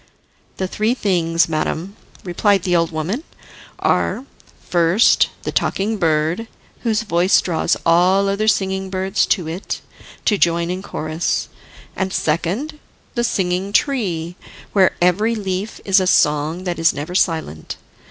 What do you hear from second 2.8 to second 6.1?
woman, "are, first, the Talking